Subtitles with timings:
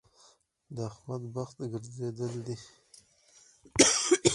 [0.75, 2.57] د احمد بخت ګرځېدل دی.